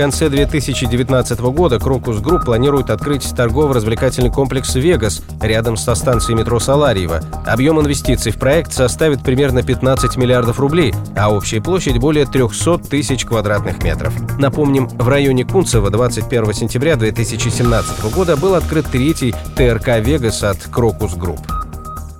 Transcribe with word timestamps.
Конце 0.00 0.30
2019 0.30 1.40
года 1.40 1.78
Crocus 1.78 2.20
Group 2.20 2.46
планирует 2.46 2.88
открыть 2.88 3.36
торгово-развлекательный 3.36 4.32
комплекс 4.32 4.74
«Вегас» 4.74 5.20
рядом 5.42 5.76
со 5.76 5.94
станцией 5.94 6.38
метро 6.38 6.58
Саларьево. 6.58 7.20
Объем 7.46 7.78
инвестиций 7.78 8.32
в 8.32 8.38
проект 8.38 8.72
составит 8.72 9.22
примерно 9.22 9.62
15 9.62 10.16
миллиардов 10.16 10.58
рублей, 10.58 10.94
а 11.18 11.30
общая 11.30 11.60
площадь 11.60 11.98
более 11.98 12.24
300 12.24 12.78
тысяч 12.78 13.26
квадратных 13.26 13.82
метров. 13.82 14.14
Напомним, 14.38 14.88
в 14.88 15.06
районе 15.06 15.44
Кунцево 15.44 15.90
21 15.90 16.54
сентября 16.54 16.96
2017 16.96 18.02
года 18.14 18.38
был 18.38 18.54
открыт 18.54 18.86
третий 18.90 19.34
ТРК 19.54 19.98
«Вегас» 19.98 20.42
от 20.42 20.56
Crocus 20.72 21.14
Group. 21.14 21.40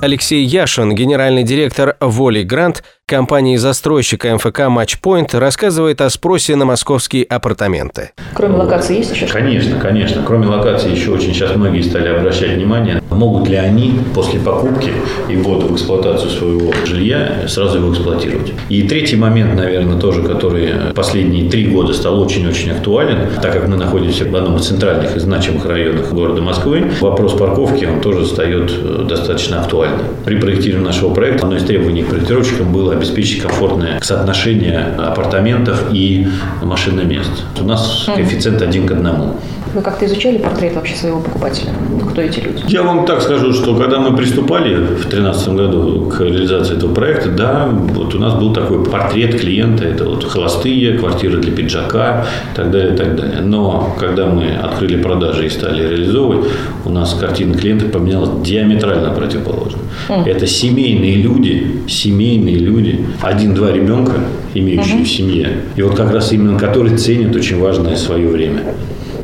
Алексей 0.00 0.44
Яшин, 0.44 0.94
генеральный 0.94 1.42
директор 1.42 1.96
«Волей 2.00 2.42
Гранд», 2.42 2.82
компании-застройщика 3.06 4.34
МФК 4.34 4.68
«Match 4.68 4.98
Point», 4.98 5.32
рассказывает 5.34 6.00
о 6.00 6.10
спросе 6.10 6.56
на 6.56 6.64
московские 6.64 7.22
апартаменты. 7.24 8.10
Кроме 8.34 8.56
локации 8.56 8.98
есть 8.98 9.14
еще 9.14 9.26
Конечно, 9.26 9.78
конечно. 9.78 10.22
Кроме 10.26 10.46
локации 10.46 10.90
еще 10.90 11.12
очень 11.12 11.32
сейчас 11.32 11.54
многие 11.54 11.82
стали 11.82 12.08
обращать 12.08 12.56
внимание, 12.56 13.00
могут 13.10 13.48
ли 13.48 13.56
они 13.56 14.00
после 14.12 14.40
покупки 14.40 14.90
и 15.28 15.36
ввода 15.36 15.66
в 15.66 15.74
эксплуатацию 15.74 16.30
своего 16.30 16.72
жилья 16.84 17.46
сразу 17.46 17.78
его 17.78 17.92
эксплуатировать. 17.92 18.52
И 18.68 18.82
третий 18.82 19.16
момент, 19.16 19.54
наверное, 19.54 19.98
тоже, 20.00 20.22
который 20.22 20.92
последние 20.94 21.48
три 21.48 21.66
года 21.66 21.92
стал 21.92 22.20
очень-очень 22.20 22.72
актуален, 22.72 23.28
так 23.40 23.52
как 23.52 23.68
мы 23.68 23.76
находимся 23.76 24.24
в 24.24 24.34
одном 24.34 24.56
из 24.56 24.66
центральных 24.66 25.16
и 25.16 25.20
значимых 25.20 25.64
районах 25.64 26.12
города 26.12 26.42
Москвы, 26.42 26.90
вопрос 27.00 27.34
парковки, 27.34 27.84
он 27.84 28.00
тоже 28.00 28.26
стает 28.26 29.06
достаточно 29.06 29.60
актуальным. 29.60 30.06
При 30.24 30.40
проектировании 30.40 30.86
нашего 30.86 31.14
проекта 31.14 31.44
одно 31.44 31.56
из 31.56 31.64
требований 31.64 32.02
к 32.02 32.08
проектировщикам 32.08 32.72
было 32.72 32.95
обеспечить 32.96 33.42
комфортное 33.42 34.00
соотношение 34.02 34.94
апартаментов 34.98 35.84
и 35.92 36.26
машинных 36.62 37.04
мест. 37.06 37.30
У 37.60 37.64
нас 37.64 38.04
коэффициент 38.06 38.62
один 38.62 38.86
к 38.86 38.92
одному. 38.92 39.36
Вы 39.76 39.82
как-то 39.82 40.06
изучали 40.06 40.38
портрет 40.38 40.74
вообще 40.74 40.94
своего 40.94 41.20
покупателя? 41.20 41.70
Кто 42.10 42.22
эти 42.22 42.40
люди? 42.40 42.62
Я 42.66 42.82
вам 42.82 43.04
так 43.04 43.20
скажу, 43.20 43.52
что 43.52 43.76
когда 43.76 43.98
мы 43.98 44.16
приступали 44.16 44.74
в 44.74 44.86
2013 44.86 45.48
году 45.50 46.06
к 46.06 46.20
реализации 46.20 46.78
этого 46.78 46.94
проекта, 46.94 47.28
да, 47.28 47.68
вот 47.70 48.14
у 48.14 48.18
нас 48.18 48.32
был 48.34 48.54
такой 48.54 48.82
портрет 48.84 49.38
клиента. 49.38 49.84
Это 49.84 50.04
вот 50.04 50.24
холостые, 50.24 50.96
квартиры 50.96 51.38
для 51.42 51.52
пиджака 51.52 52.24
и 52.52 52.56
так 52.56 52.70
далее, 52.70 52.94
и 52.94 52.96
так 52.96 53.16
далее. 53.16 53.40
Но 53.42 53.94
когда 54.00 54.26
мы 54.26 54.54
открыли 54.54 55.02
продажи 55.02 55.44
и 55.44 55.50
стали 55.50 55.86
реализовывать, 55.86 56.46
у 56.86 56.90
нас 56.90 57.12
картина 57.12 57.54
клиента 57.54 57.86
поменялась 57.86 58.30
диаметрально 58.42 59.10
противоположно. 59.10 59.80
Mm. 60.08 60.26
Это 60.26 60.46
семейные 60.46 61.16
люди, 61.16 61.82
семейные 61.86 62.58
люди, 62.58 62.85
один-два 63.22 63.72
ребенка, 63.72 64.12
имеющие 64.54 64.98
mm-hmm. 64.98 65.04
в 65.04 65.08
семье. 65.08 65.50
И 65.76 65.82
вот 65.82 65.96
как 65.96 66.12
раз 66.12 66.32
именно 66.32 66.58
которые 66.58 66.96
ценят 66.96 67.34
очень 67.34 67.58
важное 67.58 67.96
свое 67.96 68.28
время. 68.28 68.62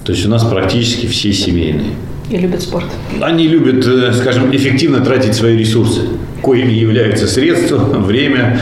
То 0.04 0.12
есть 0.12 0.26
у 0.26 0.28
нас 0.28 0.44
практически 0.44 1.06
все 1.06 1.32
семейные. 1.32 1.90
И 2.30 2.36
любят 2.36 2.62
спорт. 2.62 2.86
Они 3.20 3.46
любят, 3.46 3.86
э, 3.86 4.12
скажем, 4.14 4.54
эффективно 4.54 5.00
тратить 5.00 5.34
свои 5.34 5.56
ресурсы, 5.56 6.00
коими 6.40 6.72
являются 6.72 7.26
средства, 7.26 7.76
время. 7.98 8.60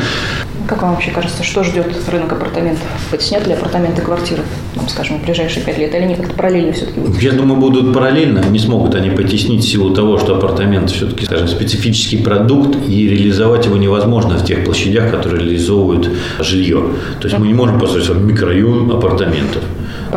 Как 0.71 0.83
вам 0.83 0.93
вообще 0.93 1.11
кажется, 1.11 1.43
что 1.43 1.65
ждет 1.65 1.87
рынок 2.09 2.33
апартаментов? 2.33 2.85
Потеснят 3.11 3.45
ли 3.45 3.55
апартаменты 3.55 4.03
квартиры, 4.03 4.45
ну, 4.77 4.83
скажем, 4.89 5.19
в 5.19 5.25
ближайшие 5.25 5.65
пять 5.65 5.79
лет? 5.79 5.93
Или 5.97 6.03
они 6.03 6.15
как-то 6.15 6.33
параллельно 6.35 6.73
все-таки 6.73 7.01
будут? 7.01 7.21
Я 7.21 7.33
думаю, 7.33 7.59
будут 7.61 7.93
параллельно. 7.93 8.45
Не 8.49 8.61
смогут 8.61 8.95
они 8.95 9.11
потеснить 9.11 9.65
в 9.65 9.69
силу 9.69 9.93
того, 9.93 10.17
что 10.17 10.37
апартамент 10.37 10.89
все-таки, 10.93 11.25
скажем, 11.25 11.49
специфический 11.49 12.19
продукт, 12.19 12.77
и 12.87 13.09
реализовать 13.09 13.67
его 13.67 13.79
невозможно 13.79 14.39
в 14.39 14.45
тех 14.45 14.65
площадях, 14.65 15.11
которые 15.11 15.45
реализовывают 15.45 16.09
жилье. 16.39 16.85
То 17.21 17.27
есть 17.27 17.37
мы 17.37 17.49
не 17.49 17.55
можем 17.55 17.81
построить 17.81 18.09
микрорайон 18.09 18.93
апартаментов. 18.93 19.65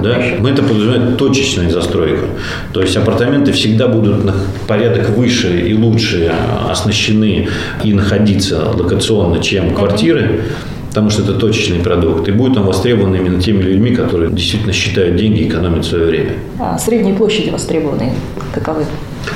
Да? 0.01 0.19
Мы 0.39 0.49
это 0.49 0.63
подразумеваем 0.63 1.17
точечная 1.17 1.69
застройка. 1.69 2.25
То 2.71 2.81
есть 2.81 2.95
апартаменты 2.97 3.51
всегда 3.51 3.87
будут 3.87 4.23
на 4.23 4.33
порядок 4.67 5.09
выше 5.09 5.61
и 5.61 5.73
лучше 5.73 6.31
оснащены 6.69 7.47
и 7.83 7.93
находиться 7.93 8.71
локационно, 8.73 9.41
чем 9.41 9.73
квартиры 9.73 10.42
потому 10.89 11.09
что 11.09 11.23
это 11.23 11.33
точечный 11.33 11.79
продукт, 11.79 12.27
и 12.27 12.31
будет 12.31 12.55
он 12.55 12.65
востребован 12.65 13.15
именно 13.15 13.41
теми 13.41 13.63
людьми, 13.63 13.95
которые 13.95 14.31
действительно 14.31 14.73
считают 14.73 15.15
деньги 15.15 15.41
и 15.41 15.47
экономят 15.47 15.85
свое 15.85 16.05
время. 16.05 16.33
А 16.59 16.77
средние 16.77 17.15
площади 17.15 17.49
востребованные 17.49 18.13
каковы? 18.53 18.85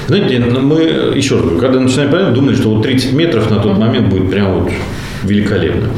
Знаете, 0.07 0.39
ну, 0.39 0.61
мы, 0.61 0.81
еще 1.15 1.35
раз 1.35 1.43
говорю, 1.43 1.59
когда 1.59 1.79
начинали 1.79 2.09
проект, 2.09 2.33
думали, 2.33 2.55
что 2.55 2.69
вот 2.69 2.83
30 2.83 3.13
метров 3.13 3.49
на 3.49 3.57
тот 3.57 3.77
момент 3.77 4.09
будет 4.09 4.29
прям 4.29 4.59
вот 4.59 4.71
великолепно. 5.23 5.89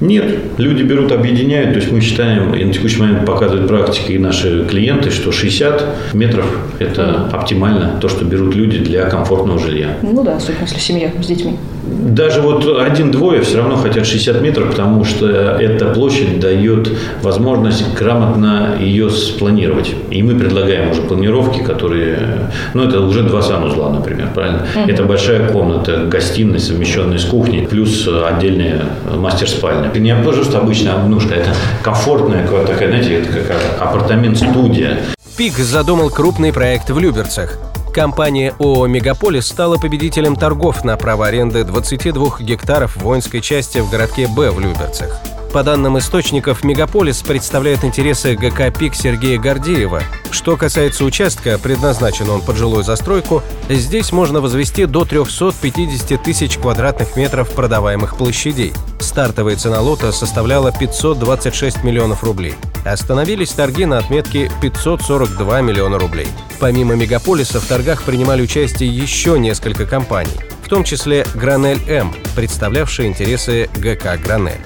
Нет, 0.00 0.24
люди 0.58 0.82
берут, 0.82 1.12
объединяют. 1.12 1.72
То 1.72 1.80
есть 1.80 1.92
мы 1.92 2.00
считаем, 2.00 2.54
и 2.54 2.64
на 2.64 2.72
текущий 2.72 3.00
момент 3.00 3.26
показывают 3.26 3.68
практика 3.68 4.12
и 4.12 4.18
наши 4.18 4.64
клиенты, 4.64 5.10
что 5.10 5.32
60 5.32 6.14
метров– 6.14 6.46
это 6.78 7.28
оптимально 7.32 7.98
то, 8.00 8.08
что 8.08 8.24
берут 8.24 8.54
люди 8.54 8.78
для 8.78 9.08
комфортного 9.08 9.58
жилья. 9.58 9.88
Ну 10.02 10.22
да, 10.22 10.36
особенно 10.36 10.62
если 10.62 10.78
семья 10.78 11.10
с 11.20 11.26
детьми. 11.26 11.56
Даже 11.86 12.40
вот 12.40 12.80
один-двое 12.80 13.42
все 13.42 13.58
равно 13.58 13.76
хотят 13.76 14.06
60 14.06 14.42
метров, 14.42 14.70
потому 14.70 15.04
что 15.04 15.26
эта 15.28 15.86
площадь 15.86 16.40
дает 16.40 16.90
возможность 17.22 17.94
грамотно 17.94 18.76
ее 18.80 19.08
спланировать. 19.08 19.94
И 20.10 20.22
мы 20.22 20.34
предлагаем 20.34 20.90
уже 20.90 21.02
планировки, 21.02 21.62
которые, 21.62 22.50
ну 22.74 22.82
это 22.82 23.00
уже 23.00 23.22
два 23.22 23.40
санузла, 23.40 23.90
например, 23.90 24.28
правильно? 24.34 24.66
Mm-hmm. 24.74 24.90
Это 24.90 25.04
большая 25.04 25.48
комната, 25.48 26.04
гостиная, 26.06 26.58
совмещенная 26.58 27.18
с 27.18 27.24
кухней, 27.24 27.66
плюс 27.66 28.08
отдельная 28.08 28.82
мастер-спальня 29.14 29.85
это 29.86 29.98
не 29.98 30.14
просто 30.16 30.58
обычная 30.58 30.94
однушка, 30.94 31.34
это 31.34 31.54
комфортная 31.82 32.46
такая, 32.46 32.88
знаете, 32.88 33.20
это 33.20 33.40
как 33.40 33.56
апартамент-студия. 33.80 35.00
ПИК 35.36 35.54
задумал 35.58 36.10
крупный 36.10 36.52
проект 36.52 36.90
в 36.90 36.98
Люберцах. 36.98 37.58
Компания 37.92 38.54
ООО 38.58 38.86
«Мегаполис» 38.86 39.46
стала 39.46 39.78
победителем 39.78 40.36
торгов 40.36 40.84
на 40.84 40.96
право 40.96 41.26
аренды 41.26 41.64
22 41.64 42.40
гектаров 42.40 42.96
воинской 42.96 43.40
части 43.40 43.78
в 43.78 43.90
городке 43.90 44.28
Б 44.28 44.50
в 44.50 44.60
Люберцах. 44.60 45.18
По 45.52 45.62
данным 45.62 45.96
источников, 45.98 46.64
Мегаполис 46.64 47.22
представляет 47.22 47.82
интересы 47.84 48.34
ГК 48.34 48.70
«Пик» 48.70 48.94
Сергея 48.94 49.38
Гордеева. 49.38 50.02
Что 50.30 50.56
касается 50.56 51.04
участка, 51.04 51.58
предназначен 51.58 52.28
он 52.28 52.42
под 52.42 52.56
жилую 52.56 52.84
застройку, 52.84 53.42
здесь 53.70 54.12
можно 54.12 54.40
возвести 54.40 54.84
до 54.84 55.04
350 55.04 56.22
тысяч 56.22 56.58
квадратных 56.58 57.16
метров 57.16 57.50
продаваемых 57.52 58.16
площадей. 58.16 58.74
Стартовая 59.00 59.56
цена 59.56 59.80
лота 59.80 60.12
составляла 60.12 60.72
526 60.72 61.82
миллионов 61.84 62.22
рублей. 62.22 62.54
Остановились 62.84 63.52
торги 63.52 63.86
на 63.86 63.98
отметке 63.98 64.50
542 64.60 65.60
миллиона 65.62 65.98
рублей. 65.98 66.28
Помимо 66.60 66.96
мегаполиса 66.96 67.60
в 67.60 67.66
торгах 67.66 68.02
принимали 68.02 68.42
участие 68.42 68.94
еще 68.94 69.38
несколько 69.38 69.86
компаний, 69.86 70.36
в 70.62 70.68
том 70.68 70.84
числе 70.84 71.26
«Гранель 71.34 71.80
М», 71.88 72.12
представлявшие 72.34 73.08
интересы 73.08 73.70
ГК 73.76 74.18
«Гранель» 74.18 74.60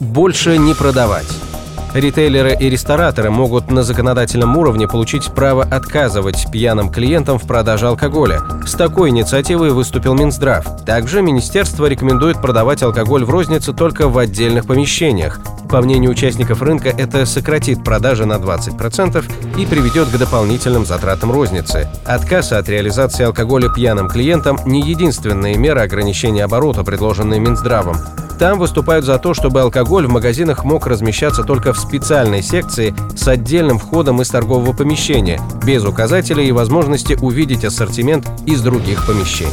больше 0.00 0.58
не 0.58 0.74
продавать. 0.74 1.26
Ритейлеры 1.94 2.54
и 2.58 2.68
рестораторы 2.68 3.30
могут 3.30 3.70
на 3.70 3.82
законодательном 3.82 4.56
уровне 4.58 4.86
получить 4.86 5.32
право 5.32 5.62
отказывать 5.62 6.46
пьяным 6.52 6.90
клиентам 6.90 7.38
в 7.38 7.46
продаже 7.46 7.88
алкоголя. 7.88 8.42
С 8.66 8.72
такой 8.72 9.10
инициативой 9.10 9.70
выступил 9.70 10.14
Минздрав. 10.14 10.84
Также 10.84 11.22
министерство 11.22 11.86
рекомендует 11.86 12.40
продавать 12.42 12.82
алкоголь 12.82 13.24
в 13.24 13.30
рознице 13.30 13.72
только 13.72 14.08
в 14.08 14.18
отдельных 14.18 14.66
помещениях. 14.66 15.40
По 15.68 15.80
мнению 15.80 16.12
участников 16.12 16.62
рынка, 16.62 16.90
это 16.90 17.26
сократит 17.26 17.82
продажи 17.82 18.24
на 18.24 18.34
20% 18.34 19.24
и 19.58 19.66
приведет 19.66 20.08
к 20.08 20.16
дополнительным 20.16 20.86
затратам 20.86 21.32
розницы. 21.32 21.88
Отказ 22.04 22.52
от 22.52 22.68
реализации 22.68 23.24
алкоголя 23.24 23.68
пьяным 23.68 24.08
клиентам– 24.08 24.58
не 24.64 24.80
единственная 24.80 25.56
мера 25.56 25.82
ограничения 25.82 26.44
оборота, 26.44 26.84
предложенная 26.84 27.40
Минздравом. 27.40 27.96
Там 28.38 28.58
выступают 28.58 29.04
за 29.04 29.18
то, 29.18 29.34
чтобы 29.34 29.62
алкоголь 29.62 30.06
в 30.06 30.10
магазинах 30.10 30.64
мог 30.64 30.86
размещаться 30.86 31.42
только 31.42 31.72
в 31.72 31.78
специальной 31.78 32.42
секции 32.42 32.94
с 33.16 33.26
отдельным 33.26 33.78
входом 33.78 34.20
из 34.20 34.28
торгового 34.28 34.72
помещения, 34.72 35.40
без 35.64 35.84
указателей 35.84 36.46
и 36.46 36.52
возможности 36.52 37.16
увидеть 37.20 37.64
ассортимент 37.64 38.28
из 38.46 38.60
других 38.60 39.06
помещений. 39.06 39.52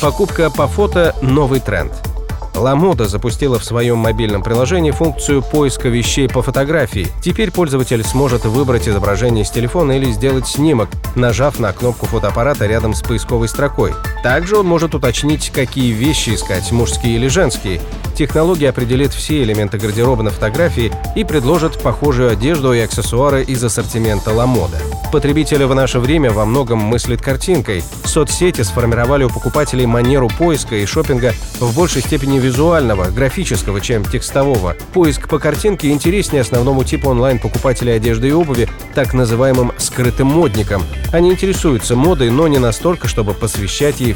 Покупка 0.00 0.50
по 0.50 0.68
фото– 0.68 1.14
новый 1.22 1.60
тренд– 1.60 1.92
LaModa 2.56 3.06
запустила 3.06 3.58
в 3.58 3.64
своем 3.64 3.98
мобильном 3.98 4.42
приложении 4.42 4.90
функцию 4.90 5.42
поиска 5.42 5.88
вещей 5.88 6.28
по 6.28 6.42
фотографии. 6.42 7.08
Теперь 7.22 7.50
пользователь 7.50 8.02
сможет 8.02 8.44
выбрать 8.44 8.88
изображение 8.88 9.44
с 9.44 9.50
телефона 9.50 9.92
или 9.92 10.10
сделать 10.10 10.48
снимок, 10.48 10.88
нажав 11.14 11.58
на 11.58 11.72
кнопку 11.72 12.06
фотоаппарата 12.06 12.66
рядом 12.66 12.94
с 12.94 13.02
поисковой 13.02 13.48
строкой. 13.48 13.92
Также 14.26 14.56
он 14.56 14.66
может 14.66 14.92
уточнить, 14.92 15.50
какие 15.50 15.92
вещи 15.92 16.30
искать, 16.30 16.72
мужские 16.72 17.14
или 17.14 17.28
женские. 17.28 17.80
Технология 18.16 18.70
определит 18.70 19.12
все 19.12 19.44
элементы 19.44 19.78
гардероба 19.78 20.24
на 20.24 20.30
фотографии 20.30 20.92
и 21.14 21.22
предложит 21.22 21.80
похожую 21.80 22.32
одежду 22.32 22.72
и 22.72 22.80
аксессуары 22.80 23.44
из 23.44 23.62
ассортимента 23.62 24.32
LaModa. 24.32 24.82
Потребители 25.12 25.62
в 25.62 25.74
наше 25.74 26.00
время 26.00 26.32
во 26.32 26.44
многом 26.44 26.78
мыслят 26.78 27.22
картинкой. 27.22 27.84
Соцсети 28.04 28.62
сформировали 28.62 29.22
у 29.22 29.28
покупателей 29.28 29.86
манеру 29.86 30.28
поиска 30.28 30.74
и 30.74 30.84
шопинга 30.86 31.32
в 31.60 31.76
большей 31.76 32.02
степени 32.02 32.40
визуального, 32.40 33.04
графического, 33.10 33.80
чем 33.80 34.04
текстового. 34.04 34.74
Поиск 34.92 35.28
по 35.28 35.38
картинке 35.38 35.90
интереснее 35.90 36.40
основному 36.40 36.82
типу 36.82 37.10
онлайн-покупателей 37.10 37.94
одежды 37.94 38.28
и 38.28 38.32
обуви, 38.32 38.68
так 38.94 39.14
называемым 39.14 39.72
скрытым 39.78 40.26
модникам. 40.26 40.82
Они 41.12 41.30
интересуются 41.30 41.94
модой, 41.94 42.30
но 42.30 42.48
не 42.48 42.58
настолько, 42.58 43.06
чтобы 43.06 43.32
посвящать 43.32 44.00
ей 44.00 44.15